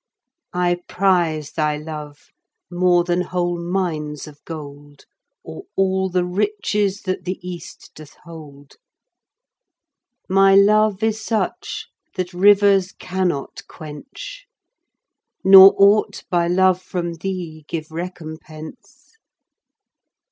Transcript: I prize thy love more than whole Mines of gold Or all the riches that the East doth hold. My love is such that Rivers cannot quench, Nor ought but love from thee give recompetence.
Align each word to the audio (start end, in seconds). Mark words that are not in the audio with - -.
I 0.55 0.79
prize 0.87 1.51
thy 1.51 1.77
love 1.77 2.31
more 2.71 3.03
than 3.03 3.21
whole 3.21 3.59
Mines 3.61 4.25
of 4.25 4.43
gold 4.45 5.05
Or 5.43 5.65
all 5.75 6.09
the 6.09 6.25
riches 6.25 7.03
that 7.03 7.23
the 7.23 7.37
East 7.47 7.91
doth 7.93 8.15
hold. 8.23 8.77
My 10.27 10.55
love 10.55 11.03
is 11.03 11.21
such 11.23 11.87
that 12.15 12.33
Rivers 12.33 12.93
cannot 12.93 13.61
quench, 13.67 14.47
Nor 15.43 15.75
ought 15.77 16.23
but 16.31 16.49
love 16.49 16.81
from 16.81 17.13
thee 17.13 17.63
give 17.67 17.91
recompetence. 17.91 19.17